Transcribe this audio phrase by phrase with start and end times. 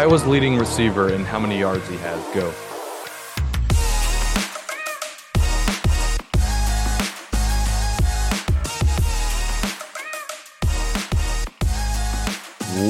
[0.00, 2.24] Iowa's leading receiver and how many yards he has.
[2.34, 2.50] Go.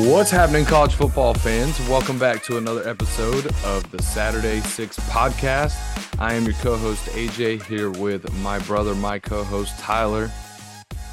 [0.09, 1.80] What's happening, college football fans?
[1.88, 5.74] Welcome back to another episode of the Saturday Six podcast.
[6.20, 10.30] I am your co host, AJ, here with my brother, my co host, Tyler.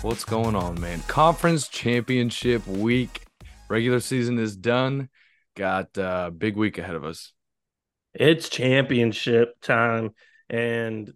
[0.04, 1.01] What's going on, man?
[1.07, 3.23] Conference championship week.
[3.68, 5.09] Regular season is done.
[5.57, 7.34] Got a uh, big week ahead of us.
[8.14, 10.11] It's championship time.
[10.52, 11.11] And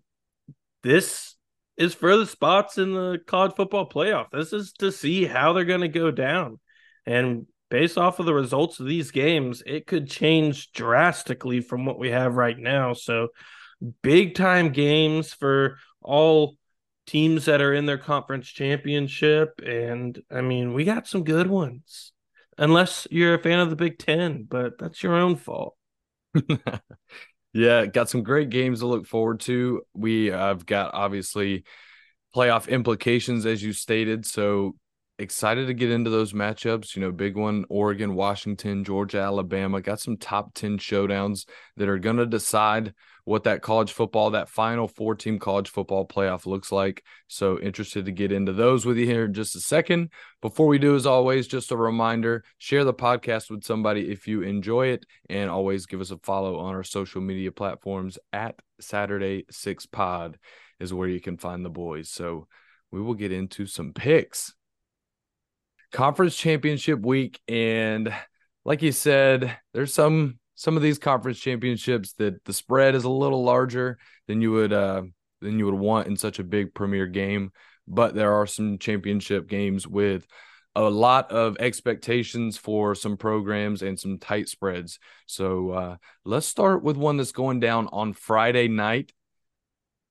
[0.81, 1.35] this
[1.77, 4.31] is for the spots in the college football playoff.
[4.31, 6.59] This is to see how they're going to go down.
[7.05, 11.99] And based off of the results of these games, it could change drastically from what
[11.99, 12.93] we have right now.
[12.93, 13.27] So,
[14.01, 16.55] big time games for all
[17.05, 19.61] teams that are in their conference championship.
[19.63, 22.11] And I mean, we got some good ones,
[22.57, 25.75] unless you're a fan of the Big Ten, but that's your own fault.
[27.53, 29.81] yeah, got some great games to look forward to.
[29.93, 31.63] We have got obviously
[32.35, 34.25] playoff implications, as you stated.
[34.25, 34.75] So,
[35.21, 36.95] excited to get into those matchups.
[36.95, 39.81] You know, big one Oregon, Washington, Georgia, Alabama.
[39.81, 41.45] Got some top 10 showdowns
[41.77, 46.07] that are going to decide what that college football, that final four team college football
[46.07, 47.03] playoff looks like.
[47.27, 50.09] So interested to get into those with you here in just a second.
[50.41, 54.41] Before we do, as always, just a reminder share the podcast with somebody if you
[54.41, 59.45] enjoy it, and always give us a follow on our social media platforms at Saturday
[59.51, 60.39] Six Pod
[60.79, 62.09] is where you can find the boys.
[62.09, 62.47] So
[62.91, 64.53] we will get into some picks
[65.91, 68.13] conference championship week and
[68.65, 73.09] like you said there's some some of these conference championships that the spread is a
[73.09, 73.97] little larger
[74.27, 75.01] than you would uh
[75.41, 77.51] than you would want in such a big premier game
[77.87, 80.25] but there are some championship games with
[80.75, 84.99] a lot of expectations for some programs and some tight spreads.
[85.25, 89.11] So uh let's start with one that's going down on friday night.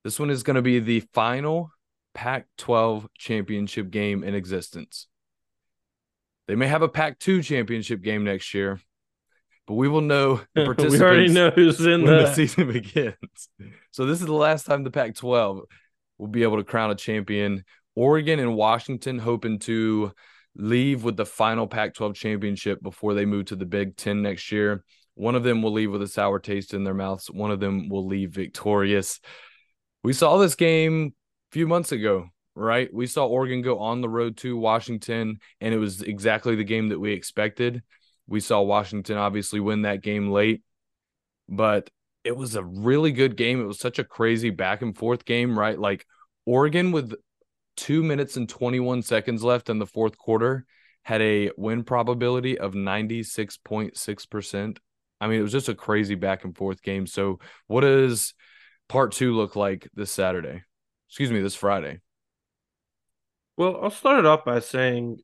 [0.04, 1.70] This one is going to be the final
[2.14, 5.06] pac 12 championship game in existence
[6.50, 8.80] they may have a Pac 2 championship game next year,
[9.68, 13.14] but we will know the participants we already know who's in when the season begins.
[13.92, 15.60] So this is the last time the Pac 12
[16.18, 17.62] will be able to crown a champion.
[17.94, 20.10] Oregon and Washington hoping to
[20.56, 24.50] leave with the final Pac 12 championship before they move to the Big Ten next
[24.50, 24.82] year.
[25.14, 27.88] One of them will leave with a sour taste in their mouths, one of them
[27.88, 29.20] will leave victorious.
[30.02, 31.14] We saw this game
[31.52, 32.92] a few months ago right?
[32.92, 36.88] We saw Oregon go on the road to Washington, and it was exactly the game
[36.88, 37.82] that we expected.
[38.26, 40.62] We saw Washington obviously win that game late,
[41.48, 41.90] but
[42.24, 43.60] it was a really good game.
[43.60, 45.78] It was such a crazy back and forth game, right?
[45.78, 46.06] Like
[46.46, 47.14] Oregon with
[47.76, 50.66] two minutes and 21 seconds left in the fourth quarter
[51.02, 54.78] had a win probability of 96.6%.
[55.20, 57.06] I mean, it was just a crazy back and forth game.
[57.06, 58.34] So, what does
[58.88, 60.62] part two look like this Saturday?
[61.08, 62.00] Excuse me, this Friday.
[63.60, 65.18] Well, I'll start it off by saying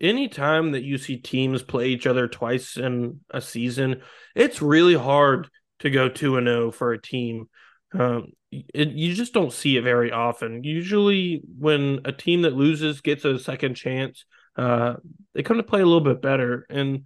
[0.00, 4.02] anytime that you see teams play each other twice in a season,
[4.34, 7.48] it's really hard to go 2 and 0 for a team.
[7.92, 10.64] Um, it, you just don't see it very often.
[10.64, 14.24] Usually, when a team that loses gets a second chance,
[14.56, 14.94] uh,
[15.36, 16.66] they come to play a little bit better.
[16.68, 17.04] And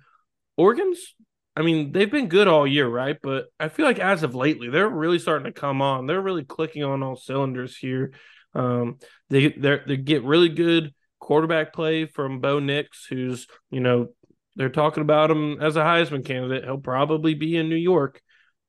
[0.56, 1.14] Oregon's,
[1.54, 3.18] I mean, they've been good all year, right?
[3.22, 6.06] But I feel like as of lately, they're really starting to come on.
[6.06, 8.14] They're really clicking on all cylinders here.
[8.54, 8.98] Um,
[9.30, 14.08] they they get really good quarterback play from Bo Nix, who's you know
[14.56, 16.64] they're talking about him as a Heisman candidate.
[16.64, 18.20] He'll probably be in New York.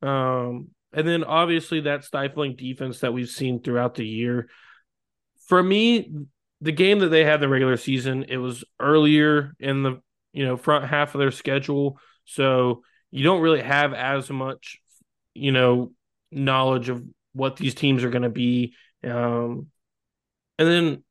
[0.02, 4.50] Um, and then obviously that stifling defense that we've seen throughout the year.
[5.48, 6.10] For me,
[6.62, 10.02] the game that they had in the regular season, it was earlier in the
[10.32, 14.80] you know front half of their schedule, so you don't really have as much
[15.34, 15.92] you know
[16.32, 18.74] knowledge of what these teams are going to be.
[19.04, 19.68] Um,
[20.58, 21.04] and then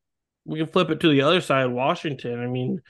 [0.45, 2.41] we can flip it to the other side, Washington.
[2.41, 2.81] I mean,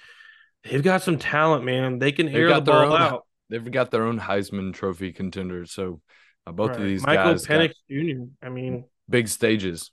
[0.64, 2.00] they've got some talent, man.
[2.00, 3.28] They can air the ball own, out.
[3.50, 5.72] They've got their own Heisman Trophy contenders.
[5.72, 6.02] So
[6.46, 6.80] uh, both right.
[6.80, 8.24] of these Michael guys, Penix Jr.
[8.46, 9.92] I mean, big stages.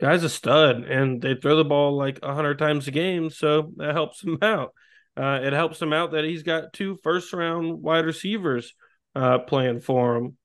[0.00, 3.94] Guy's a stud, and they throw the ball like hundred times a game, so that
[3.94, 4.74] helps him out.
[5.16, 8.74] Uh, it helps him out that he's got two first round wide receivers
[9.14, 10.36] uh, playing for him.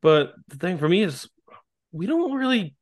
[0.00, 1.28] But the thing for me is,
[1.92, 2.74] we don't really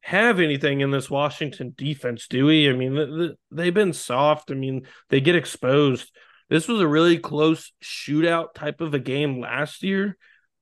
[0.00, 2.68] have anything in this Washington defense, do we?
[2.70, 4.50] I mean, they've been soft.
[4.50, 6.10] I mean, they get exposed.
[6.48, 10.16] This was a really close shootout type of a game last year,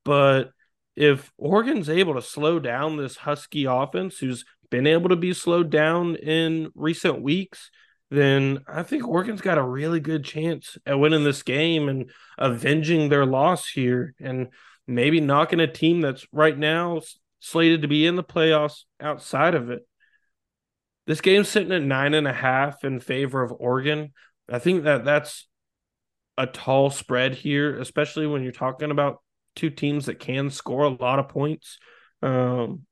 [0.05, 0.51] but
[0.97, 5.71] if Oregon's able to slow down this Husky offense, who's been able to be slowed
[5.71, 7.71] down in recent weeks,
[8.11, 13.09] then I think Oregon's got a really good chance at winning this game and avenging
[13.09, 14.49] their loss here and
[14.87, 17.01] maybe knocking a team that's right now
[17.41, 19.87] slated to be in the playoffs outside of it.
[21.07, 24.13] This game's sitting at nine and a half in favor of Oregon.
[24.51, 25.49] I think that that's
[26.37, 29.23] a tall spread here, especially when you're talking about
[29.55, 31.79] two teams that can score a lot of points.
[32.23, 32.83] Um,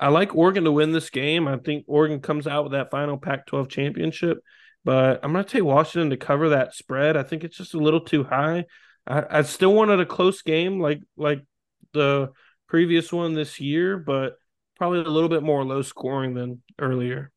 [0.00, 1.46] I like Oregon to win this game.
[1.46, 4.38] I think Oregon comes out with that final Pac 12 championship,
[4.84, 7.16] but I'm going to take Washington to cover that spread.
[7.16, 8.64] I think it's just a little too high.
[9.06, 11.44] I, I still wanted a close game like like
[11.92, 12.30] the
[12.72, 14.38] previous one this year, but
[14.78, 17.30] probably a little bit more low scoring than earlier.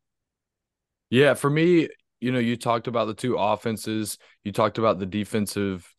[1.10, 1.90] Yeah, for me,
[2.22, 5.94] you know, you talked about the two offenses, you talked about the defensive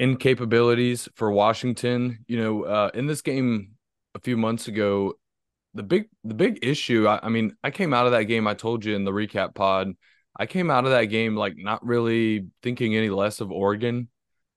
[0.00, 2.24] incapabilities for Washington.
[2.28, 3.72] You know, uh, in this game
[4.14, 5.12] a few months ago,
[5.74, 7.06] the big the big issue.
[7.06, 8.46] I, I, mean, I came out of that game.
[8.46, 9.92] I told you in the recap pod.
[10.34, 14.08] I came out of that game like not really thinking any less of Oregon.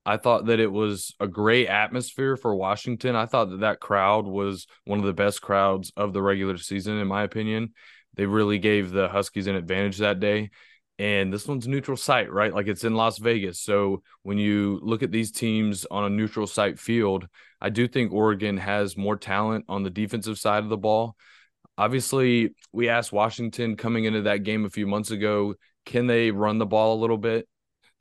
[0.06, 3.16] I thought that it was a great atmosphere for Washington.
[3.16, 6.98] I thought that that crowd was one of the best crowds of the regular season,
[6.98, 7.72] in my opinion.
[8.14, 10.50] They really gave the Huskies an advantage that day.
[10.98, 12.54] And this one's neutral site, right?
[12.54, 13.60] Like it's in Las Vegas.
[13.60, 17.26] So when you look at these teams on a neutral site field,
[17.60, 21.16] I do think Oregon has more talent on the defensive side of the ball.
[21.76, 25.54] Obviously, we asked Washington coming into that game a few months ago,
[25.84, 27.48] can they run the ball a little bit?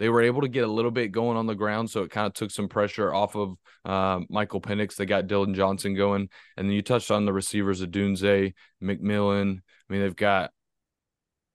[0.03, 2.27] They were able to get a little bit going on the ground, so it kind
[2.27, 3.55] of took some pressure off of
[3.85, 4.97] uh, Michael Penix.
[4.97, 6.27] They got Dillon Johnson going,
[6.57, 8.53] and then you touched on the receivers of Odunze,
[8.83, 9.59] McMillan.
[9.59, 10.51] I mean, they've got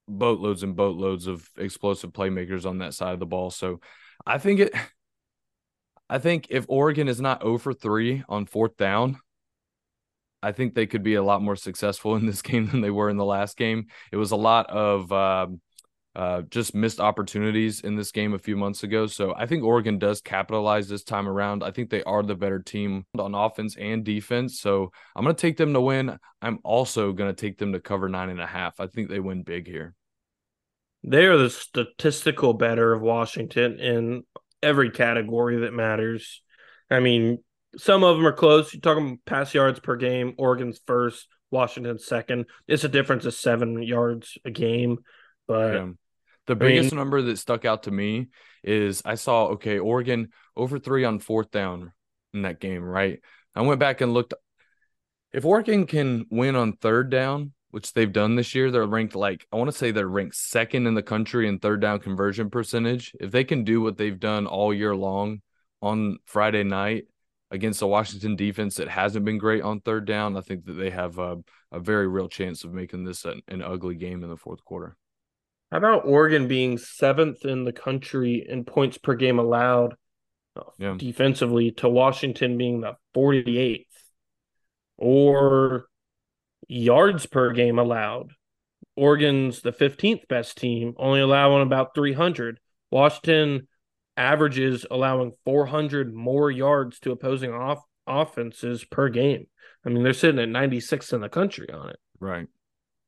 [0.07, 3.51] boatloads and boatloads of explosive playmakers on that side of the ball.
[3.51, 3.81] So
[4.25, 4.73] I think it
[6.09, 9.19] I think if Oregon is not over 3 on fourth down,
[10.41, 13.11] I think they could be a lot more successful in this game than they were
[13.11, 13.89] in the last game.
[14.11, 15.61] It was a lot of um,
[16.15, 19.05] uh, just missed opportunities in this game a few months ago.
[19.05, 21.63] So I think Oregon does capitalize this time around.
[21.63, 24.59] I think they are the better team on offense and defense.
[24.59, 26.17] So I'm going to take them to win.
[26.41, 28.79] I'm also going to take them to cover nine and a half.
[28.79, 29.93] I think they win big here.
[31.03, 34.23] They are the statistical better of Washington in
[34.61, 36.41] every category that matters.
[36.89, 37.43] I mean,
[37.77, 38.73] some of them are close.
[38.73, 40.33] You're talking pass yards per game.
[40.37, 42.45] Oregon's first, Washington's second.
[42.67, 44.97] It's a difference of seven yards a game.
[45.49, 45.87] But yeah.
[46.45, 48.29] the biggest mean, number that stuck out to me
[48.63, 51.91] is I saw okay, Oregon over three on fourth down
[52.33, 53.19] in that game, right?
[53.55, 54.35] I went back and looked.
[55.33, 59.47] If Oregon can win on third down, which they've done this year, they're ranked like
[59.51, 63.15] I want to say they're ranked second in the country in third down conversion percentage.
[63.19, 65.41] If they can do what they've done all year long
[65.81, 67.05] on Friday night
[67.51, 70.91] against the Washington defense that hasn't been great on third down, I think that they
[70.91, 71.37] have a,
[71.71, 74.95] a very real chance of making this an, an ugly game in the fourth quarter.
[75.71, 79.95] How about Oregon being seventh in the country in points per game allowed
[80.55, 80.95] uh, yeah.
[80.97, 83.85] defensively to Washington being the 48th?
[84.97, 85.85] Or
[86.67, 88.31] yards per game allowed.
[88.95, 92.59] Oregon's the 15th best team, only allowing about 300.
[92.91, 93.67] Washington
[94.17, 99.47] averages allowing 400 more yards to opposing off- offenses per game.
[99.85, 101.99] I mean, they're sitting at 96th in the country on it.
[102.19, 102.47] Right.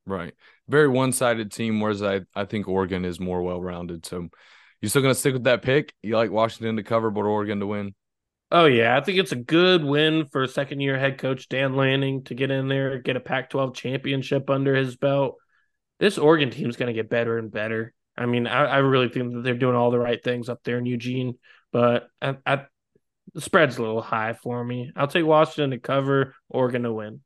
[0.06, 0.34] Right.
[0.68, 4.06] Very one sided team, whereas I, I think Oregon is more well rounded.
[4.06, 4.30] So
[4.82, 5.94] you still going to stick with that pick?
[6.02, 7.94] You like Washington to cover, but Oregon to win?
[8.52, 8.98] Oh, yeah.
[8.98, 12.52] I think it's a good win for second year head coach Dan Lanning to get
[12.52, 15.38] in there, get a Pac 12 championship under his belt.
[16.00, 17.94] This Oregon team is going to get better and better.
[18.18, 20.78] I mean, I, I, really think that they're doing all the right things up there
[20.78, 21.36] in Eugene,
[21.72, 22.66] but I, I,
[23.34, 24.92] the spread's a little high for me.
[24.96, 27.22] I'll take Washington to cover, Oregon to win.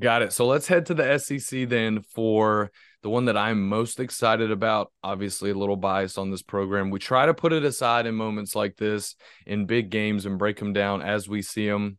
[0.00, 0.32] Got it.
[0.32, 2.70] So let's head to the SEC then for
[3.02, 4.90] the one that I'm most excited about.
[5.02, 6.90] Obviously, a little bias on this program.
[6.90, 10.58] We try to put it aside in moments like this in big games and break
[10.58, 11.98] them down as we see them.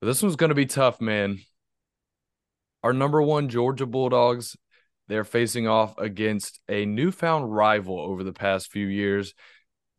[0.00, 1.38] But this one's going to be tough, man.
[2.82, 4.56] Our number one Georgia Bulldogs,
[5.06, 9.34] they're facing off against a newfound rival over the past few years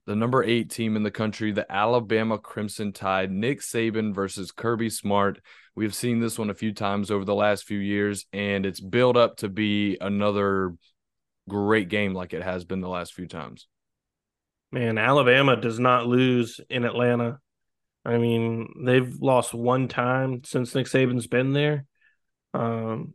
[0.09, 4.89] the number eight team in the country, the Alabama Crimson Tide, Nick Saban versus Kirby
[4.89, 5.39] Smart.
[5.79, 9.15] We've seen this one a few times over the last few years, and it's built
[9.15, 10.75] up to be another
[11.47, 13.65] great game like it has been the last few times.
[14.73, 17.39] Man, Alabama does not lose in Atlanta.
[18.03, 21.85] I mean, they've lost one time since Nick Saban's been there.
[22.53, 23.13] Um,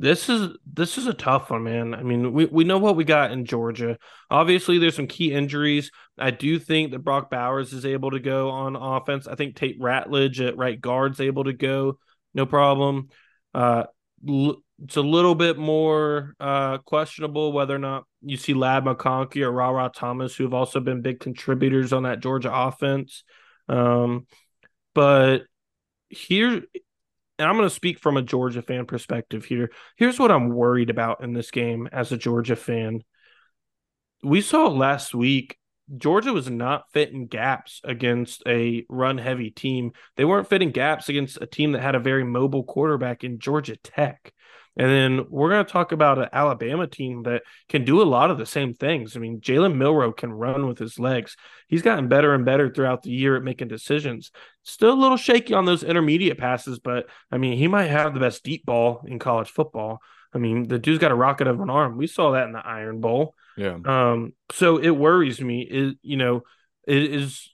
[0.00, 1.94] this is this is a tough one, man.
[1.94, 3.98] I mean, we, we know what we got in Georgia.
[4.30, 5.90] Obviously, there's some key injuries.
[6.18, 9.28] I do think that Brock Bowers is able to go on offense.
[9.28, 11.98] I think Tate Ratledge at right guard's able to go,
[12.32, 13.10] no problem.
[13.52, 13.84] Uh,
[14.24, 19.52] it's a little bit more uh, questionable whether or not you see Ladd McConkey or
[19.52, 23.22] Ra Ra Thomas, who have also been big contributors on that Georgia offense.
[23.68, 24.26] Um,
[24.94, 25.40] but
[26.08, 26.62] here,
[27.40, 29.70] and I'm going to speak from a Georgia fan perspective here.
[29.96, 33.02] Here's what I'm worried about in this game as a Georgia fan.
[34.22, 35.56] We saw last week
[35.96, 39.92] Georgia was not fitting gaps against a run heavy team.
[40.16, 43.76] They weren't fitting gaps against a team that had a very mobile quarterback in Georgia
[43.76, 44.34] Tech.
[44.76, 48.30] And then we're going to talk about an Alabama team that can do a lot
[48.30, 49.16] of the same things.
[49.16, 51.36] I mean, Jalen Milroe can run with his legs.
[51.68, 54.30] He's gotten better and better throughout the year at making decisions.
[54.62, 58.20] Still a little shaky on those intermediate passes, but I mean, he might have the
[58.20, 60.00] best deep ball in college football.
[60.32, 61.96] I mean, the dude's got a rocket of an arm.
[61.96, 63.34] We saw that in the Iron Bowl.
[63.56, 63.78] Yeah.
[63.84, 64.32] Um.
[64.52, 65.62] So it worries me.
[65.62, 66.42] Is you know,
[66.86, 67.52] it is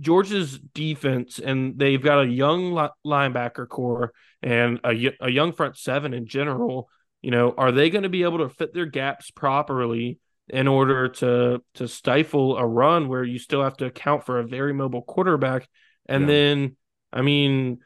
[0.00, 2.72] Georgia's defense, and they've got a young
[3.06, 4.12] linebacker core
[4.46, 6.88] and a, a young front seven in general.
[7.20, 11.08] You know, are they going to be able to fit their gaps properly in order
[11.08, 15.02] to to stifle a run where you still have to account for a very mobile
[15.02, 15.68] quarterback?
[16.08, 16.26] And yeah.
[16.28, 16.76] then,
[17.12, 17.80] I mean,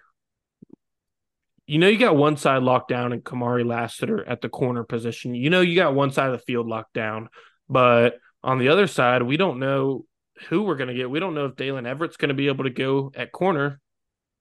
[1.67, 5.35] you know, you got one side locked down and Kamari Lassiter at the corner position.
[5.35, 7.31] You know, you got one side of the field locked down,
[7.71, 10.05] but on the other side, we don't know
[10.49, 11.09] who we're going to get.
[11.09, 13.81] We don't know if Daylen Everett's going to be able to go at corner.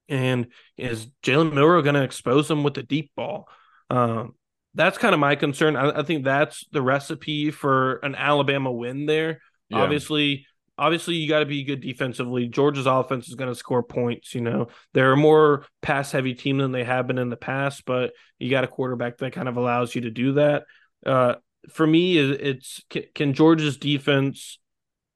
[0.10, 0.48] And
[0.78, 3.48] is Jalen Milroe going to expose them with the deep ball?
[3.90, 4.34] Um,
[4.74, 5.76] that's kind of my concern.
[5.76, 9.42] I, I, think that's the recipe for an Alabama win there.
[9.70, 9.80] Yeah.
[9.80, 10.46] Obviously,
[10.78, 12.48] obviously you got to be good defensively.
[12.48, 14.34] Georgia's offense is going to score points.
[14.34, 17.84] You know, they're a more pass heavy team than they have been in the past,
[17.86, 20.64] but you got a quarterback that kind of allows you to do that.
[21.06, 21.36] Uh,
[21.70, 22.82] for me, it's
[23.14, 24.60] can Georgia's defense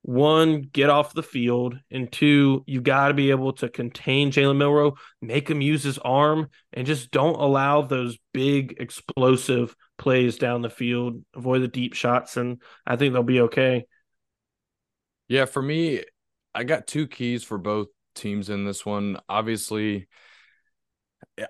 [0.04, 4.58] one, get off the field, and two, you got to be able to contain Jalen
[4.58, 10.62] Milroe, make him use his arm, and just don't allow those big explosive plays down
[10.62, 11.24] the field.
[11.34, 13.86] Avoid the deep shots, and I think they'll be okay.
[15.30, 16.04] Yeah, for me,
[16.54, 19.18] I got two keys for both teams in this one.
[19.30, 20.10] Obviously,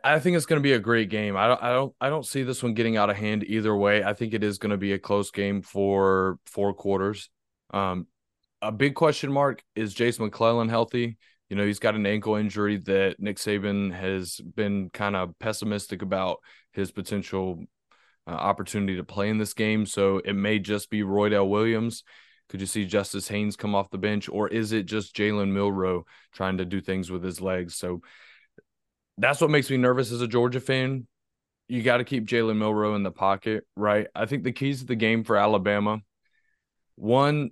[0.04, 1.36] I think it's going to be a great game.
[1.36, 4.04] I don't, I don't, I don't see this one getting out of hand either way.
[4.04, 7.32] I think it is going to be a close game for four quarters.
[7.74, 8.06] Um,
[8.64, 11.18] a big question mark is Jase McClellan healthy?
[11.50, 16.02] You know, he's got an ankle injury that Nick Saban has been kind of pessimistic
[16.02, 16.38] about
[16.72, 17.66] his potential
[18.26, 19.86] uh, opportunity to play in this game.
[19.86, 22.04] So it may just be Roydell Williams.
[22.48, 26.06] Could you see Justice Haynes come off the bench, or is it just Jalen Milroe
[26.34, 27.76] trying to do things with his legs?
[27.76, 28.02] So
[29.18, 31.08] that's what makes me nervous as a Georgia fan.
[31.68, 34.08] You got to keep Jalen Milroe in the pocket, right?
[34.16, 36.00] I think the keys to the game for Alabama
[36.96, 37.52] one,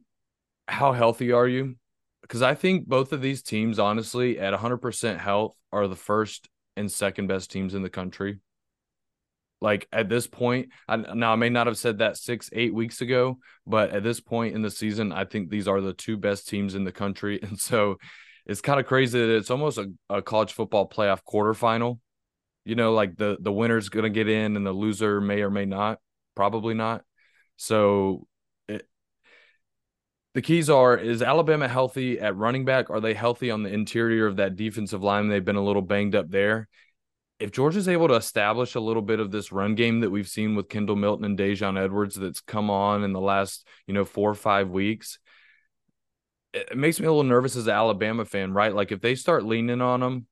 [0.71, 1.75] how healthy are you?
[2.21, 6.91] Because I think both of these teams, honestly, at 100% health, are the first and
[6.91, 8.39] second best teams in the country.
[9.59, 13.01] Like at this point, I, now I may not have said that six, eight weeks
[13.01, 13.37] ago,
[13.67, 16.73] but at this point in the season, I think these are the two best teams
[16.73, 17.39] in the country.
[17.43, 17.97] And so
[18.45, 21.99] it's kind of crazy that it's almost a, a college football playoff quarterfinal.
[22.65, 25.65] You know, like the the winner's gonna get in and the loser may or may
[25.65, 25.99] not,
[26.35, 27.03] probably not.
[27.57, 28.27] So
[30.33, 32.89] the keys are is Alabama healthy at running back?
[32.89, 35.27] Are they healthy on the interior of that defensive line?
[35.27, 36.67] They've been a little banged up there.
[37.39, 40.55] If Georgia's able to establish a little bit of this run game that we've seen
[40.55, 44.29] with Kendall Milton and Daijun Edwards that's come on in the last, you know, four
[44.29, 45.17] or five weeks,
[46.53, 48.75] it makes me a little nervous as an Alabama fan, right?
[48.75, 50.27] Like if they start leaning on them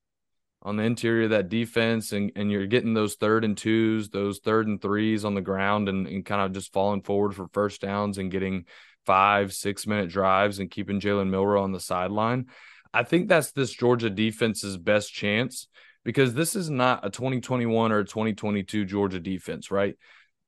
[0.61, 4.39] on the interior of that defense and, and you're getting those third and twos, those
[4.39, 7.81] third and threes on the ground and, and kind of just falling forward for first
[7.81, 8.65] downs and getting–
[9.09, 12.45] five, six minute drives and keeping Jalen Milroe on the sideline.
[12.93, 15.67] I think that's this Georgia defense's best chance
[16.03, 19.95] because this is not a 2021 or 2022 Georgia defense, right?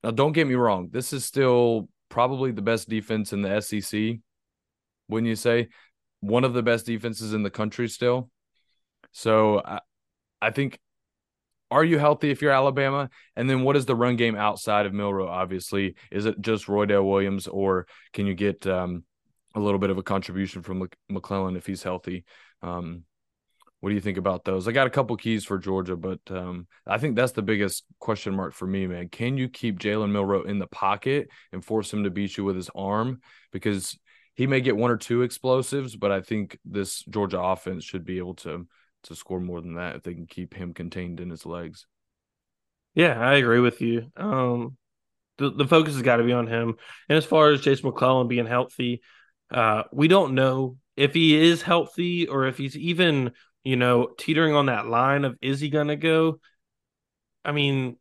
[0.04, 0.90] Now, don't get me wrong.
[0.92, 4.18] This is still probably the best defense in the SEC.
[5.08, 5.70] Wouldn't you say?
[6.20, 8.30] One of the best defenses in the country still.
[9.12, 9.80] So I,
[10.42, 10.80] I think
[11.72, 13.10] are you healthy if you're Alabama?
[13.38, 15.30] And then what is the run game outside of Milroe?
[15.30, 19.06] Obviously, is it just Roydell Williams, or can you get um,
[19.56, 22.26] a little bit of a contribution from McClellan if he's healthy?
[22.62, 23.04] Um,
[23.80, 24.68] what do you think about those?
[24.68, 28.36] I got a couple keys for Georgia, but um, I think that's the biggest question
[28.36, 29.08] mark for me, man.
[29.08, 32.58] Can you keep Jalen Milroe in the pocket and force him to beat you with
[32.58, 33.22] his arm?
[33.52, 33.98] Because
[34.36, 38.20] he may get one or two explosives, but I think this Georgia offense should be
[38.20, 38.68] able to
[39.04, 41.86] to score more than that if they can keep him contained in his legs.
[42.94, 44.12] Yeah, I agree with you.
[44.18, 44.78] Um,
[45.38, 46.76] the the focus has got to be on him.
[47.10, 49.02] And as far as Jase McClellan being healthy,
[49.50, 53.32] uh, we don't know if he is healthy or if he's even
[53.64, 56.40] you know teetering on that line of is he gonna go.
[57.44, 57.98] I mean,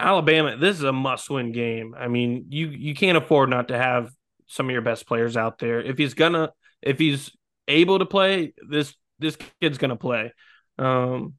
[0.00, 1.94] Alabama, this is a must-win game.
[1.96, 4.10] I mean, you you can't afford not to have
[4.46, 5.80] some of your best players out there.
[5.80, 6.50] If he's gonna,
[6.82, 7.30] if he's
[7.68, 10.32] able to play, this this kid's gonna play.
[10.78, 11.34] Um,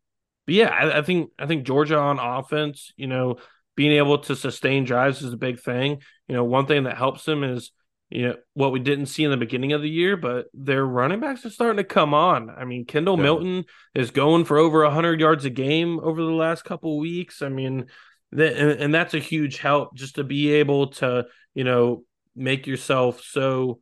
[0.46, 3.38] but yeah, I, I think I think Georgia on offense, you know,
[3.76, 6.02] being able to sustain drives is a big thing.
[6.28, 7.72] You know, one thing that helps them is
[8.10, 11.20] you know what we didn't see in the beginning of the year, but their running
[11.20, 12.50] backs are starting to come on.
[12.50, 13.24] I mean, Kendall yeah.
[13.24, 17.42] Milton is going for over hundred yards a game over the last couple weeks.
[17.42, 17.88] I mean,
[18.34, 22.04] that, and, and that's a huge help just to be able to you know
[22.36, 23.80] make yourself so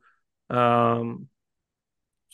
[0.48, 1.28] um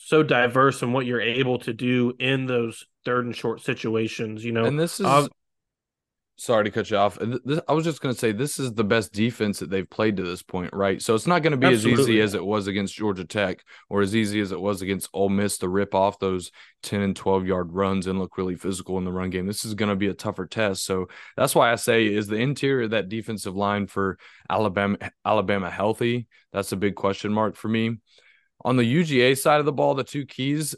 [0.07, 4.41] so diverse in what you're able to do in those third and short situations.
[4.45, 5.29] You know, and this is.
[6.39, 7.17] Sorry to cut you off.
[7.19, 10.17] This, I was just going to say this is the best defense that they've played
[10.17, 11.01] to this point, right?
[11.01, 12.03] So it's not going to be Absolutely.
[12.03, 15.09] as easy as it was against Georgia Tech or as easy as it was against
[15.13, 16.51] Ole Miss to rip off those
[16.83, 19.47] 10 and 12 yard runs and look really physical in the run game.
[19.47, 20.85] This is going to be a tougher test.
[20.85, 25.71] So that's why I say is the interior of that defensive line for Alabama Alabama
[25.71, 26.27] healthy?
[26.53, 27.97] That's a big question mark for me.
[28.65, 30.75] On the UGA side of the ball, the two keys,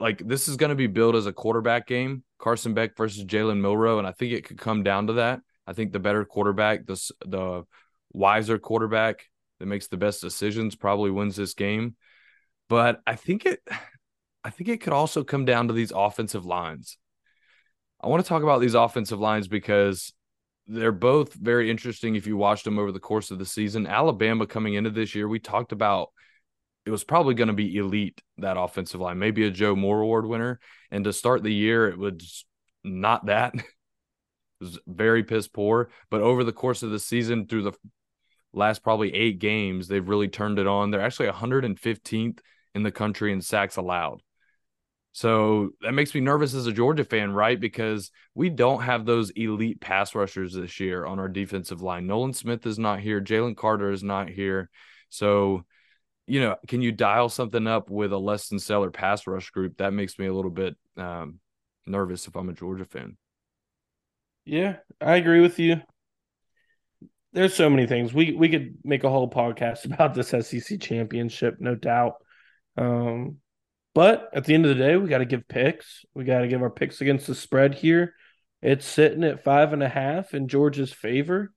[0.00, 3.60] like this is going to be billed as a quarterback game, Carson Beck versus Jalen
[3.60, 5.40] Milroe, and I think it could come down to that.
[5.66, 7.64] I think the better quarterback, the the
[8.12, 9.24] wiser quarterback
[9.58, 11.96] that makes the best decisions, probably wins this game.
[12.68, 13.60] But I think it,
[14.44, 16.96] I think it could also come down to these offensive lines.
[18.00, 20.12] I want to talk about these offensive lines because
[20.68, 23.86] they're both very interesting if you watched them over the course of the season.
[23.86, 26.10] Alabama coming into this year, we talked about
[26.88, 30.24] it was probably going to be elite that offensive line, maybe a Joe Moore Award
[30.24, 30.58] winner.
[30.90, 32.46] And to start the year, it was
[32.82, 33.54] not that.
[33.54, 33.62] it
[34.58, 35.90] was very piss poor.
[36.10, 37.72] But over the course of the season, through the
[38.54, 40.90] last probably eight games, they've really turned it on.
[40.90, 42.38] They're actually 115th
[42.74, 44.22] in the country in sacks allowed.
[45.12, 47.60] So that makes me nervous as a Georgia fan, right?
[47.60, 52.06] Because we don't have those elite pass rushers this year on our defensive line.
[52.06, 53.20] Nolan Smith is not here.
[53.20, 54.70] Jalen Carter is not here.
[55.10, 55.64] So
[56.28, 59.78] you know, can you dial something up with a less than stellar pass rush group?
[59.78, 61.40] That makes me a little bit um,
[61.86, 63.16] nervous if I'm a Georgia fan.
[64.44, 65.80] Yeah, I agree with you.
[67.32, 71.56] There's so many things we we could make a whole podcast about this SEC championship,
[71.60, 72.14] no doubt.
[72.76, 73.38] Um,
[73.94, 76.04] but at the end of the day, we got to give picks.
[76.14, 78.14] We got to give our picks against the spread here.
[78.62, 81.52] It's sitting at five and a half in Georgia's favor.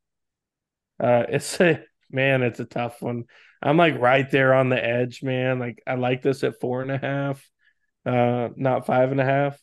[0.99, 3.25] Uh, it's a man, it's a tough one.
[3.61, 5.59] I'm like right there on the edge, man.
[5.59, 7.47] Like I like this at four and a half,
[8.05, 9.59] uh, not five and a half.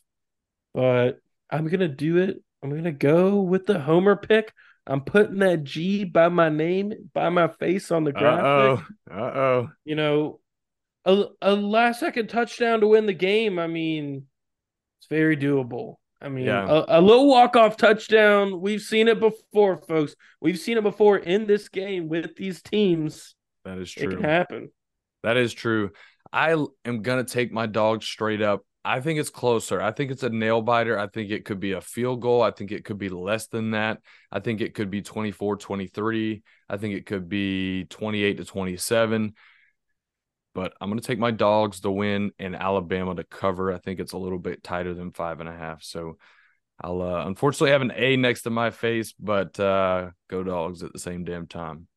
[0.73, 2.41] But I'm gonna do it.
[2.63, 4.53] I'm gonna go with the homer pick.
[4.87, 8.43] I'm putting that G by my name, by my face on the graphic.
[8.43, 9.11] Uh oh.
[9.11, 9.69] Uh oh.
[9.85, 10.39] You know,
[11.05, 13.59] a, a last second touchdown to win the game.
[13.59, 14.25] I mean,
[14.99, 15.95] it's very doable.
[16.21, 16.65] I mean, yeah.
[16.67, 18.59] a, a little walk off touchdown.
[18.61, 20.15] We've seen it before, folks.
[20.41, 23.35] We've seen it before in this game with these teams.
[23.65, 24.11] That is true.
[24.11, 24.71] It can happen.
[25.23, 25.91] That is true.
[26.31, 28.61] I am gonna take my dog straight up.
[28.85, 29.81] I think it's closer.
[29.81, 30.97] I think it's a nail biter.
[30.97, 32.41] I think it could be a field goal.
[32.41, 33.99] I think it could be less than that.
[34.31, 36.41] I think it could be 24 23.
[36.69, 39.33] I think it could be 28 to 27.
[40.55, 43.71] But I'm going to take my dogs to win and Alabama to cover.
[43.71, 45.83] I think it's a little bit tighter than five and a half.
[45.83, 46.17] So
[46.81, 50.93] I'll uh, unfortunately have an A next to my face, but uh, go dogs at
[50.93, 51.87] the same damn time.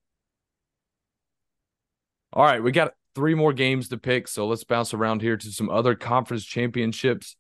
[2.35, 5.53] All right, we got three more games to pick, so let's bounce around here to
[5.53, 7.37] some other conference championships.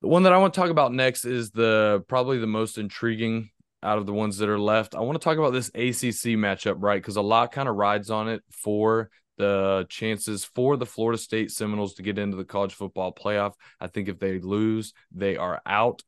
[0.00, 3.50] The one that I want to talk about next is the probably the most intriguing
[3.82, 4.94] out of the ones that are left.
[4.94, 7.00] I want to talk about this ACC matchup, right?
[7.00, 11.50] Because a lot kind of rides on it for the chances for the Florida State
[11.50, 13.52] Seminoles to get into the college football playoff.
[13.78, 16.02] I think if they lose, they are out.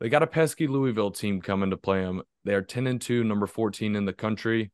[0.00, 2.22] They got a pesky Louisville team coming to play them.
[2.44, 4.72] They are 10 and 2, number 14 in the country.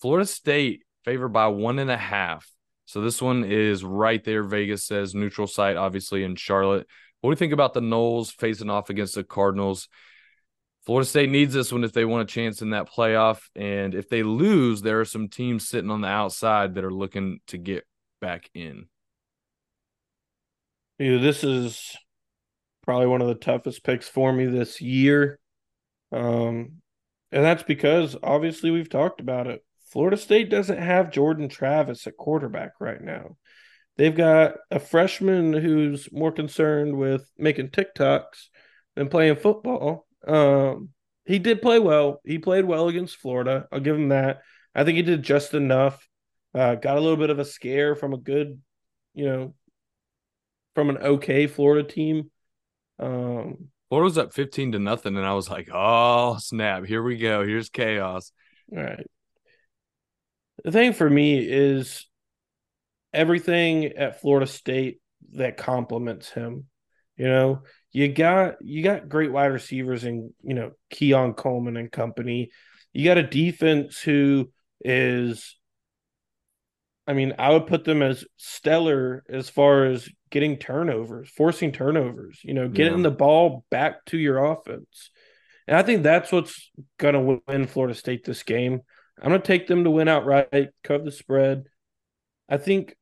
[0.00, 2.48] Florida State favored by one and a half.
[2.86, 4.42] So this one is right there.
[4.42, 6.86] Vegas says neutral site, obviously in Charlotte.
[7.20, 9.88] What do you think about the Noles facing off against the Cardinals?
[10.84, 13.40] Florida State needs this one if they want a chance in that playoff.
[13.56, 17.40] And if they lose, there are some teams sitting on the outside that are looking
[17.46, 17.86] to get
[18.20, 18.86] back in.
[20.98, 21.96] Yeah, this is
[22.82, 25.38] probably one of the toughest picks for me this year.
[26.12, 26.82] Um,
[27.32, 29.63] and that's because obviously we've talked about it.
[29.94, 33.36] Florida State doesn't have Jordan Travis at quarterback right now.
[33.96, 38.48] They've got a freshman who's more concerned with making TikToks
[38.96, 40.08] than playing football.
[40.26, 40.88] Um,
[41.24, 42.20] he did play well.
[42.24, 43.68] He played well against Florida.
[43.70, 44.40] I'll give him that.
[44.74, 46.08] I think he did just enough.
[46.52, 48.60] Uh, got a little bit of a scare from a good,
[49.14, 49.54] you know,
[50.74, 52.32] from an okay Florida team.
[52.98, 56.84] Um, Florida was up 15 to nothing, and I was like, oh, snap.
[56.84, 57.46] Here we go.
[57.46, 58.32] Here's chaos.
[58.76, 59.06] All right.
[60.62, 62.06] The thing for me is
[63.12, 65.00] everything at Florida State
[65.32, 66.66] that complements him.
[67.16, 67.62] You know,
[67.92, 72.50] you got you got great wide receivers and you know, Keon Coleman and company.
[72.92, 74.50] You got a defense who
[74.84, 75.56] is
[77.06, 82.40] I mean, I would put them as stellar as far as getting turnovers, forcing turnovers,
[82.42, 83.02] you know, getting yeah.
[83.04, 85.10] the ball back to your offense.
[85.68, 88.80] And I think that's what's going to win Florida State this game.
[89.20, 91.64] I'm going to take them to win outright, cover the spread.
[92.48, 92.96] I think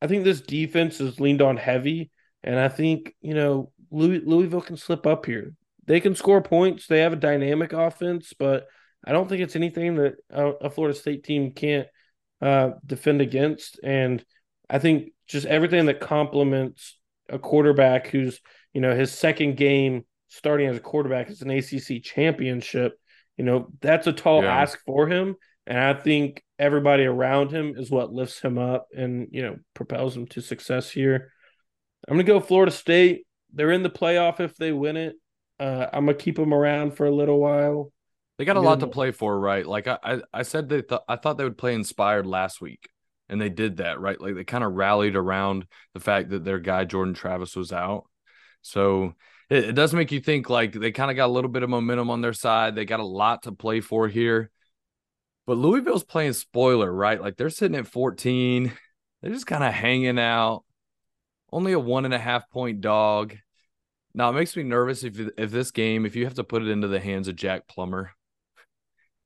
[0.00, 2.10] I think this defense is leaned on heavy,
[2.42, 5.54] and I think, you know, Louis, Louisville can slip up here.
[5.86, 6.86] They can score points.
[6.86, 8.66] They have a dynamic offense, but
[9.04, 11.86] I don't think it's anything that a, a Florida State team can't–
[12.42, 13.78] uh, defend against.
[13.82, 14.22] And
[14.68, 16.98] I think just everything that complements
[17.28, 18.40] a quarterback who's,
[18.74, 22.98] you know, his second game starting as a quarterback is an ACC championship.
[23.36, 24.60] You know, that's a tall yeah.
[24.60, 25.36] ask for him.
[25.66, 30.16] And I think everybody around him is what lifts him up and, you know, propels
[30.16, 31.32] him to success here.
[32.08, 33.26] I'm going to go Florida State.
[33.52, 35.14] They're in the playoff if they win it.
[35.60, 37.92] Uh, I'm going to keep them around for a little while.
[38.38, 39.64] They got a lot to play for, right?
[39.64, 42.88] Like I, I, I said they thought I thought they would play inspired last week,
[43.28, 44.20] and they did that, right?
[44.20, 48.04] Like they kind of rallied around the fact that their guy Jordan Travis was out.
[48.62, 49.14] So
[49.50, 51.70] it, it does make you think like they kind of got a little bit of
[51.70, 52.74] momentum on their side.
[52.74, 54.50] They got a lot to play for here.
[55.46, 57.20] But Louisville's playing spoiler, right?
[57.20, 58.72] Like they're sitting at 14.
[59.20, 60.64] They're just kind of hanging out.
[61.52, 63.36] Only a one and a half point dog.
[64.14, 66.68] Now it makes me nervous if if this game, if you have to put it
[66.68, 68.12] into the hands of Jack Plummer,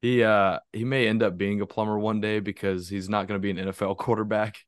[0.01, 3.41] he uh he may end up being a plumber one day because he's not going
[3.41, 4.59] to be an NFL quarterback.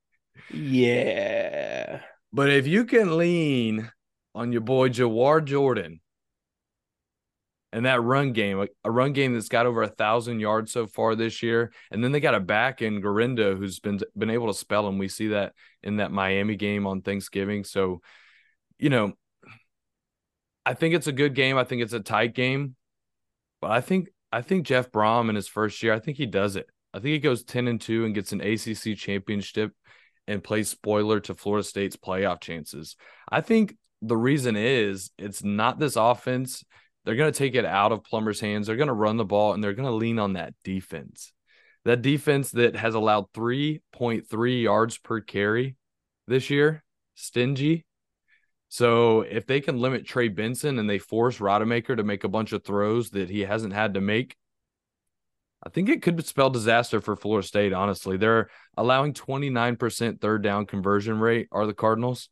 [0.53, 2.01] Yeah.
[2.33, 3.91] But if you can lean
[4.35, 6.01] on your boy Jawhar Jordan
[7.73, 11.15] and that run game, a run game that's got over a thousand yards so far
[11.15, 14.59] this year, and then they got a back in Guerendo who's been been able to
[14.59, 14.99] spell him.
[14.99, 15.53] We see that
[15.83, 17.65] in that Miami game on Thanksgiving.
[17.65, 18.01] So,
[18.79, 19.13] you know,
[20.65, 21.59] I think it's a good game.
[21.59, 22.75] I think it's a tight game,
[23.61, 26.57] but I think I think Jeff Brohm in his first year, I think he does
[26.57, 26.67] it.
[26.93, 29.73] I think he goes 10 and 2 and gets an ACC championship
[30.27, 32.97] and plays spoiler to Florida State's playoff chances.
[33.31, 36.65] I think the reason is it's not this offense.
[37.09, 38.67] They're going to take it out of Plummer's hands.
[38.67, 41.33] They're going to run the ball and they're going to lean on that defense.
[41.87, 45.77] That defense that has allowed 3.3 yards per carry
[46.27, 47.87] this year, stingy.
[48.69, 52.53] So if they can limit Trey Benson and they force Rodemaker to make a bunch
[52.53, 54.37] of throws that he hasn't had to make,
[55.65, 57.73] I think it could spell disaster for Florida State.
[57.73, 62.29] Honestly, they're allowing 29% third down conversion rate are the Cardinals.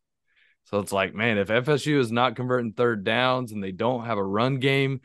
[0.67, 4.19] So it's like, man, if FSU is not converting third downs and they don't have
[4.19, 5.01] a run game,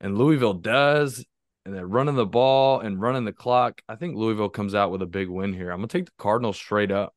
[0.00, 1.24] and Louisville does,
[1.64, 5.02] and they're running the ball and running the clock, I think Louisville comes out with
[5.02, 5.70] a big win here.
[5.70, 7.14] I'm gonna take the Cardinals straight up.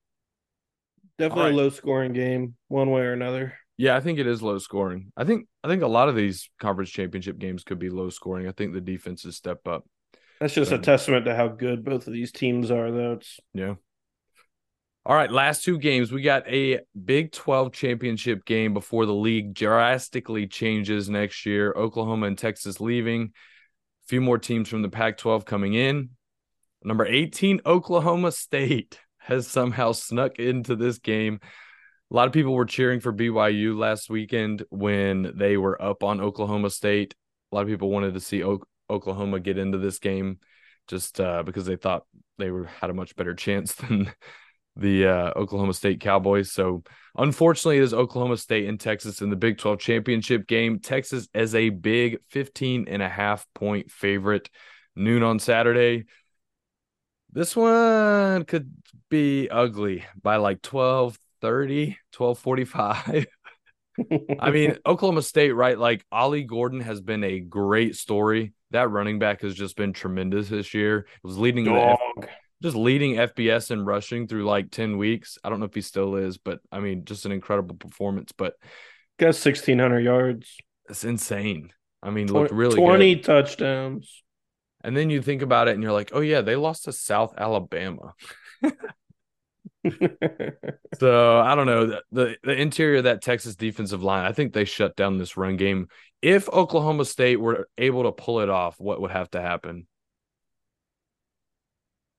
[1.17, 1.53] Definitely right.
[1.53, 3.53] a low scoring game, one way or another.
[3.77, 5.11] Yeah, I think it is low scoring.
[5.15, 8.47] I think I think a lot of these conference championship games could be low scoring.
[8.47, 9.85] I think the defenses step up.
[10.39, 13.13] That's just a testament to how good both of these teams are, though.
[13.13, 13.75] It's yeah.
[15.07, 16.11] All right, last two games.
[16.11, 21.73] We got a Big 12 championship game before the league drastically changes next year.
[21.77, 23.31] Oklahoma and Texas leaving.
[24.03, 26.09] A few more teams from the Pac 12 coming in.
[26.83, 31.39] Number 18, Oklahoma State has somehow snuck into this game.
[32.11, 36.19] A lot of people were cheering for BYU last weekend when they were up on
[36.19, 37.15] Oklahoma State.
[37.53, 40.39] A lot of people wanted to see o- Oklahoma get into this game
[40.89, 42.03] just uh, because they thought
[42.37, 44.11] they were had a much better chance than
[44.77, 46.51] the uh, Oklahoma State Cowboys.
[46.51, 46.83] So,
[47.17, 50.79] unfortunately, it is Oklahoma State and Texas in the Big 12 championship game.
[50.79, 54.49] Texas as a big 15 and a half point favorite
[54.95, 56.05] noon on Saturday.
[57.31, 58.71] This one could
[59.09, 63.27] be ugly by like 12 30, 12 45.
[64.39, 65.77] I mean, Oklahoma State, right?
[65.77, 68.53] Like Ollie Gordon has been a great story.
[68.71, 70.99] That running back has just been tremendous this year.
[70.99, 72.29] It was leading the F-
[72.61, 75.37] just leading FBS and rushing through like 10 weeks.
[75.43, 78.31] I don't know if he still is, but I mean, just an incredible performance.
[78.31, 78.53] But
[79.19, 80.57] got 1600 yards.
[80.89, 81.71] It's insane.
[82.01, 83.23] I mean, look really 20 good.
[83.23, 84.23] touchdowns.
[84.83, 87.33] And then you think about it and you're like, oh, yeah, they lost to South
[87.37, 88.13] Alabama.
[90.99, 94.25] so I don't know the, the, the interior of that Texas defensive line.
[94.25, 95.87] I think they shut down this run game.
[96.21, 99.87] If Oklahoma State were able to pull it off, what would have to happen?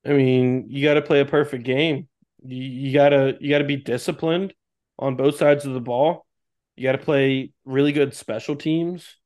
[0.05, 2.09] I mean, you got to play a perfect game.
[2.45, 4.55] You, you gotta you gotta be disciplined
[4.99, 6.27] on both sides of the ball.
[6.77, 9.17] You got to play really good special teams.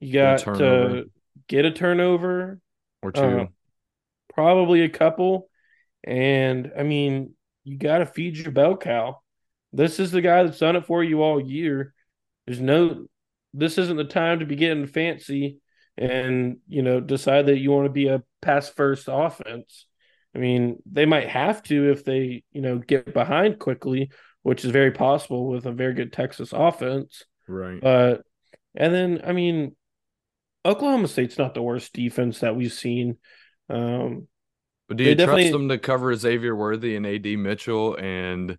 [0.00, 1.06] You got to
[1.48, 2.60] get a turnover
[3.02, 3.46] or two, uh,
[4.32, 5.48] probably a couple.
[6.04, 9.20] And I mean, you got to feed your bell cow.
[9.72, 11.94] This is the guy that's done it for you all year.
[12.46, 13.06] There's no,
[13.54, 15.58] this isn't the time to be getting fancy
[15.96, 19.86] and, you know, decide that you want to be a pass first offense.
[20.34, 24.10] I mean, they might have to if they, you know, get behind quickly,
[24.42, 27.24] which is very possible with a very good Texas offense.
[27.46, 27.80] Right.
[27.80, 28.22] But,
[28.74, 29.76] and then, I mean,
[30.64, 33.18] Oklahoma State's not the worst defense that we've seen.
[33.68, 34.28] Um,
[34.88, 38.58] but do you trust them to cover Xavier Worthy and AD Mitchell and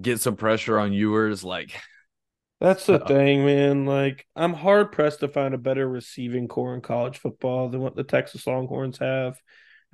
[0.00, 1.44] get some pressure on Ewers?
[1.44, 1.78] Like,
[2.60, 3.84] that's the thing, man.
[3.84, 7.96] Like, I'm hard pressed to find a better receiving core in college football than what
[7.96, 9.36] the Texas Longhorns have.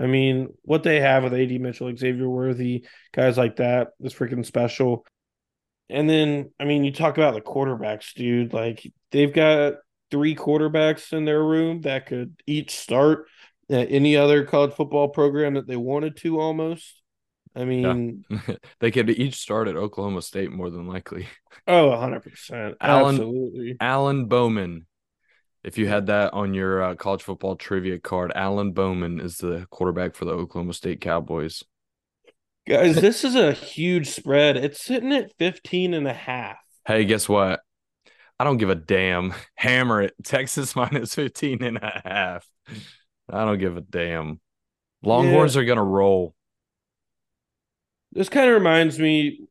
[0.02, 4.44] I mean, what they have with AD Mitchell, Xavier Worthy, guys like that is freaking
[4.44, 5.06] special.
[5.88, 8.52] And then, I mean, you talk about the quarterbacks, dude.
[8.52, 9.74] Like, they've got
[10.10, 13.28] three quarterbacks in their room that could each start
[13.70, 17.00] at any other college football program that they wanted to almost.
[17.54, 18.54] I mean, yeah.
[18.80, 21.28] they could each start at Oklahoma State more than likely.
[21.68, 22.74] Oh, 100%.
[22.80, 23.76] Alan, Absolutely.
[23.78, 24.86] Alan Bowman
[25.64, 29.66] if you had that on your uh, college football trivia card, Alan Bowman is the
[29.70, 31.62] quarterback for the Oklahoma State Cowboys.
[32.66, 34.56] Guys, this is a huge spread.
[34.56, 36.56] It's sitting at 15 and a half.
[36.86, 37.60] Hey, guess what?
[38.38, 39.34] I don't give a damn.
[39.54, 40.14] Hammer it.
[40.24, 42.46] Texas minus 15 and a half.
[43.30, 44.40] I don't give a damn.
[45.02, 45.62] Longhorns yeah.
[45.62, 46.34] are going to roll.
[48.12, 49.46] This kind of reminds me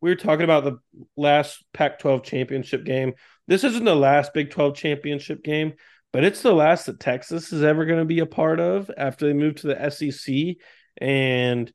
[0.00, 0.78] we were talking about the
[1.16, 3.14] last Pac 12 championship game.
[3.46, 5.74] This isn't the last Big 12 championship game,
[6.12, 9.26] but it's the last that Texas is ever going to be a part of after
[9.26, 10.56] they move to the SEC.
[10.98, 11.72] And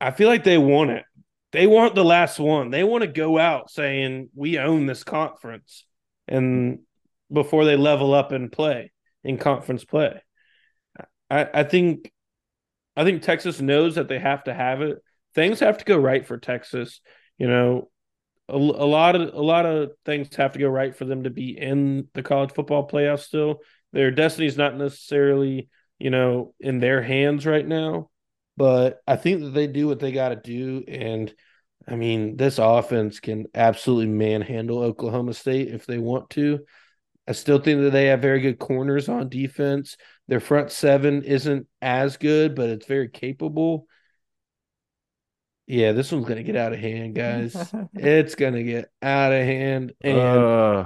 [0.00, 1.04] I feel like they want it.
[1.52, 2.70] They want the last one.
[2.70, 5.84] They want to go out saying, we own this conference.
[6.26, 6.80] And
[7.32, 10.22] before they level up and play in conference play.
[11.30, 12.12] I, I think
[12.96, 14.98] I think Texas knows that they have to have it.
[15.34, 17.00] Things have to go right for Texas.
[17.38, 17.90] You know,
[18.48, 21.30] a, a lot of a lot of things have to go right for them to
[21.30, 23.60] be in the college football playoff still.
[23.92, 28.10] Their destiny is not necessarily, you know, in their hands right now,
[28.56, 31.32] but I think that they do what they got to do and
[31.86, 36.60] I mean, this offense can absolutely manhandle Oklahoma State if they want to.
[37.28, 39.96] I still think that they have very good corners on defense.
[40.28, 43.86] Their front seven isn't as good, but it's very capable.
[45.66, 47.54] Yeah, this one's gonna get out of hand, guys.
[47.94, 50.84] it's gonna get out of hand, and uh.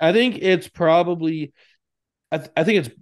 [0.00, 1.52] I think it's probably,
[2.30, 2.94] I, th- I think it's,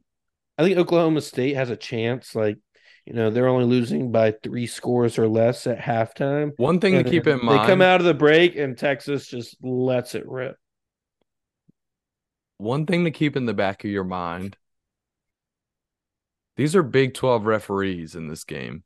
[0.59, 2.35] I think Oklahoma State has a chance.
[2.35, 2.59] Like,
[3.07, 6.53] you know, they're only losing by three scores or less at halftime.
[6.57, 9.57] One thing to keep in mind: they come out of the break, and Texas just
[9.63, 10.57] lets it rip.
[12.59, 14.57] One thing to keep in the back of your mind:
[16.57, 18.85] these are Big Twelve referees in this game.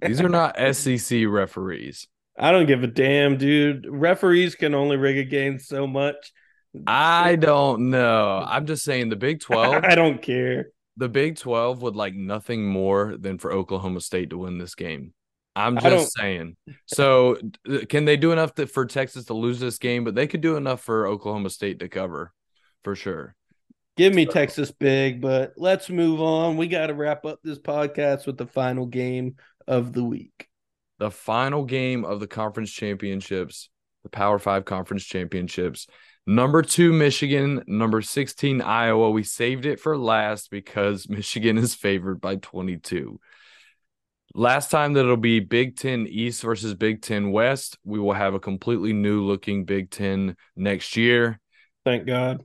[0.00, 2.06] These are not SEC referees.
[2.38, 3.86] I don't give a damn, dude.
[3.88, 6.32] Referees can only rig a game so much.
[6.86, 8.44] I don't know.
[8.46, 9.84] I'm just saying the Big 12.
[9.84, 10.70] I don't care.
[10.96, 15.12] The Big 12 would like nothing more than for Oklahoma State to win this game.
[15.56, 16.56] I'm just saying.
[16.86, 17.38] So,
[17.88, 20.02] can they do enough to, for Texas to lose this game?
[20.02, 22.32] But they could do enough for Oklahoma State to cover
[22.82, 23.36] for sure.
[23.96, 24.32] Give me so.
[24.32, 26.56] Texas big, but let's move on.
[26.56, 29.36] We got to wrap up this podcast with the final game
[29.66, 30.48] of the week.
[30.98, 33.68] The final game of the conference championships,
[34.02, 35.86] the Power Five conference championships.
[36.26, 37.62] Number two, Michigan.
[37.66, 39.10] Number 16, Iowa.
[39.10, 43.20] We saved it for last because Michigan is favored by 22.
[44.36, 47.78] Last time that it'll be Big Ten East versus Big Ten West.
[47.84, 51.40] We will have a completely new looking Big Ten next year.
[51.84, 52.42] Thank God.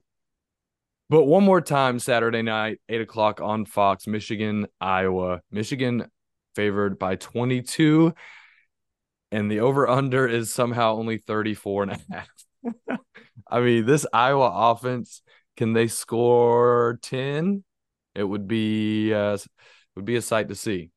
[1.09, 5.41] But one more time, Saturday night, eight o'clock on Fox, Michigan, Iowa.
[5.49, 6.05] Michigan
[6.55, 8.13] favored by 22
[9.31, 12.99] and the over under is somehow only 34 and a half.
[13.49, 15.21] I mean, this Iowa offense,
[15.57, 17.63] can they score 10?
[18.15, 19.37] It would be uh
[19.95, 20.91] would be a sight to see.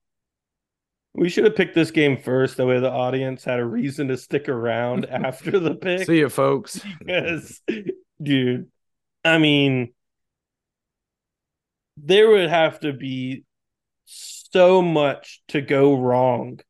[1.15, 2.57] We should have picked this game first.
[2.57, 6.07] That way, the audience had a reason to stick around after the pick.
[6.07, 6.81] See you, folks.
[6.99, 7.61] Because,
[8.23, 8.69] dude,
[9.25, 9.93] I mean,
[11.99, 13.45] there would have to be
[14.53, 16.61] so much to go wrong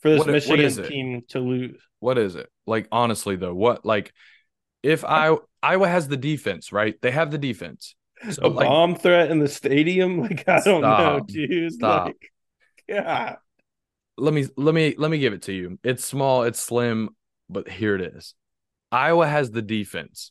[0.00, 1.80] for this what, Michigan what team to lose.
[2.00, 2.48] What is it?
[2.66, 4.12] Like honestly though, what like
[4.82, 6.94] if I Iowa has the defense, right?
[7.00, 7.94] They have the defense.
[8.30, 10.20] So, a like, bomb threat in the stadium?
[10.20, 11.72] Like I don't stop, know, dude.
[11.72, 12.06] Stop.
[12.06, 12.32] Like,
[12.88, 13.36] yeah.
[14.16, 15.78] Let me let me let me give it to you.
[15.82, 17.10] It's small, it's slim,
[17.48, 18.34] but here it is.
[18.92, 20.30] Iowa has the defense.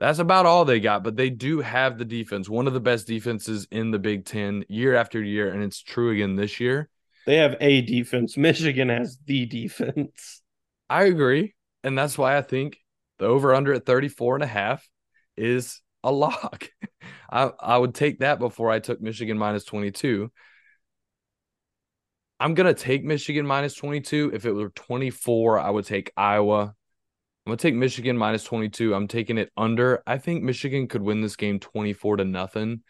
[0.00, 3.06] That's about all they got, but they do have the defense, one of the best
[3.06, 6.88] defenses in the Big Ten year after year, and it's true again this year.
[7.26, 8.36] They have a defense.
[8.38, 10.40] Michigan has the defense.
[10.88, 11.54] I agree.
[11.84, 12.78] And that's why I think
[13.18, 14.88] the over under at 34 and a half
[15.36, 16.70] is a lock.
[17.30, 20.32] I, I would take that before I took Michigan minus 22.
[22.40, 24.32] I'm going to take Michigan minus 22.
[24.32, 26.74] If it were 24, I would take Iowa.
[27.46, 28.94] I'm gonna take Michigan minus 22.
[28.94, 30.02] I'm taking it under.
[30.06, 32.82] I think Michigan could win this game 24 to nothing.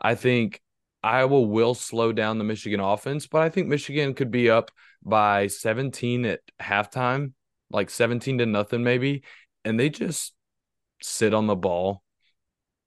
[0.00, 0.60] I think
[1.02, 4.70] Iowa will slow down the Michigan offense, but I think Michigan could be up
[5.02, 7.32] by 17 at halftime,
[7.70, 9.22] like 17 to nothing maybe,
[9.64, 10.32] and they just
[11.02, 12.02] sit on the ball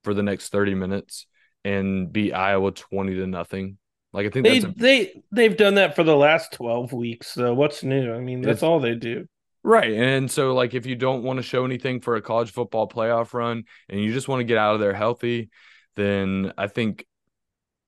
[0.03, 1.25] for the next 30 minutes
[1.63, 3.77] and beat Iowa 20 to nothing.
[4.13, 7.27] Like I think they a, they they've done that for the last 12 weeks.
[7.27, 8.13] So what's new?
[8.13, 9.25] I mean, that's all they do.
[9.63, 9.93] Right.
[9.93, 13.33] And so, like, if you don't want to show anything for a college football playoff
[13.33, 15.49] run and you just want to get out of there healthy,
[15.95, 17.05] then I think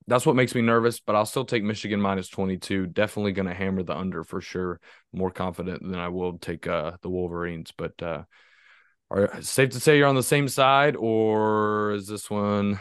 [0.06, 1.00] that's what makes me nervous.
[1.00, 2.88] But I'll still take Michigan minus 22.
[2.88, 4.80] Definitely going to hammer the under for sure.
[5.12, 7.74] More confident than I will take uh, the Wolverines.
[7.76, 8.24] But uh,
[9.10, 12.80] are safe to say you're on the same side, or is this one,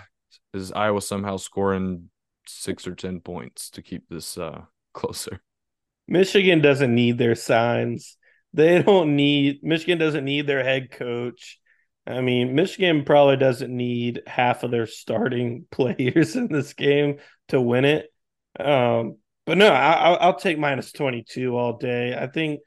[0.52, 2.10] is Iowa somehow scoring
[2.46, 5.40] six or 10 points to keep this uh, closer?
[6.08, 8.18] Michigan doesn't need their signs
[8.54, 11.58] they don't need Michigan doesn't need their head coach.
[12.06, 17.60] I mean, Michigan probably doesn't need half of their starting players in this game to
[17.60, 18.12] win it.
[18.58, 22.16] Um, but no, I, will take minus 22 all day.
[22.16, 22.60] I think,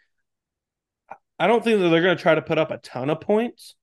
[1.40, 3.76] I don't think that they're going to try to put up a ton of points,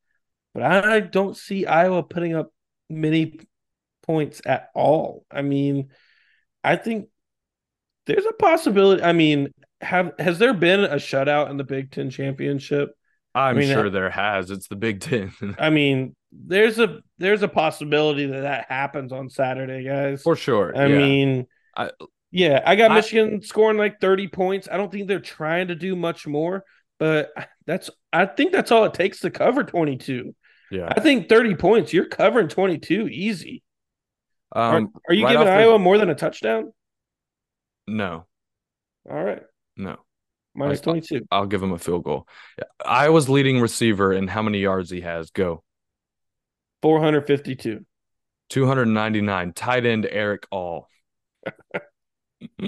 [0.54, 2.52] but I don't see Iowa putting up
[2.90, 3.40] many
[4.02, 5.24] points at all.
[5.30, 5.90] I mean,
[6.62, 7.08] I think
[8.06, 9.02] there's a possibility.
[9.02, 12.90] I mean, have has there been a shutout in the Big Ten championship?
[13.34, 14.50] I'm I mean, sure there has.
[14.50, 15.32] It's the Big Ten.
[15.58, 20.22] I mean, there's a there's a possibility that that happens on Saturday, guys.
[20.22, 20.76] For sure.
[20.76, 20.98] I yeah.
[20.98, 21.90] mean, I,
[22.30, 24.68] yeah, I got I, Michigan scoring like 30 points.
[24.70, 26.64] I don't think they're trying to do much more,
[26.98, 27.30] but
[27.66, 30.34] that's I think that's all it takes to cover 22.
[30.70, 30.88] Yeah.
[30.90, 33.62] I think 30 points, you're covering 22 easy.
[34.54, 35.78] Um, are, are you right giving Iowa the...
[35.78, 36.72] more than a touchdown?
[37.86, 38.26] No.
[39.10, 39.42] All right.
[39.76, 39.96] No.
[40.54, 41.26] Minus 22.
[41.30, 42.28] I'll give him a field goal.
[42.84, 45.30] Iowa's leading receiver and how many yards he has.
[45.30, 45.62] Go.
[46.82, 47.84] 452.
[48.50, 49.52] 299.
[49.52, 50.88] Tight end Erick All.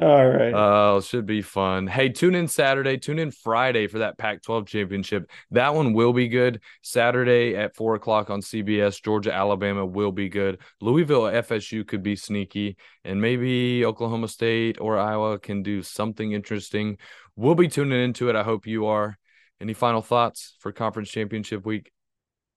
[0.00, 0.52] All right.
[0.52, 1.86] Oh, uh, should be fun.
[1.86, 5.30] Hey, tune in Saturday, tune in Friday for that Pac 12 championship.
[5.50, 6.60] That one will be good.
[6.82, 10.58] Saturday at four o'clock on CBS, Georgia, Alabama will be good.
[10.80, 16.98] Louisville, FSU could be sneaky, and maybe Oklahoma State or Iowa can do something interesting.
[17.36, 18.36] We'll be tuning into it.
[18.36, 19.18] I hope you are.
[19.60, 21.92] Any final thoughts for conference championship week?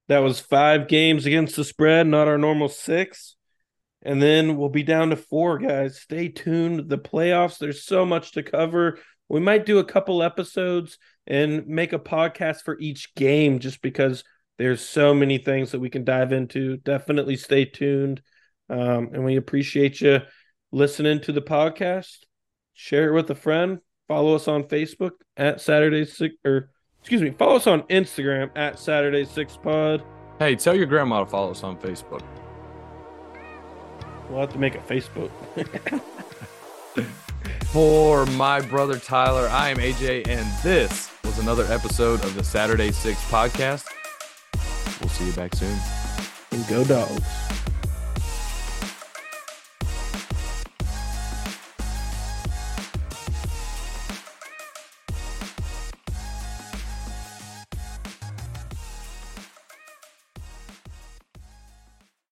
[0.07, 3.35] That was five games against the spread, not our normal six
[4.05, 5.99] and then we'll be down to four guys.
[5.99, 6.89] Stay tuned.
[6.89, 8.99] The playoffs, there's so much to cover.
[9.27, 14.23] We might do a couple episodes and make a podcast for each game just because
[14.57, 16.77] there's so many things that we can dive into.
[16.77, 18.21] Definitely stay tuned.
[18.69, 20.21] Um, and we appreciate you
[20.71, 22.19] listening to the podcast.
[22.73, 23.79] Share it with a friend.
[24.07, 28.77] Follow us on Facebook at Saturday Six or excuse me, follow us on Instagram at
[28.77, 30.03] Saturday Six Pod.
[30.37, 32.44] Hey, tell your grandma to follow us on Facebook.
[34.29, 35.31] We'll have to make a Facebook.
[37.65, 42.91] For my brother Tyler, I am AJ, and this was another episode of the Saturday
[42.91, 43.85] Six podcast.
[45.01, 45.77] We'll see you back soon.
[46.51, 47.21] And go dogs.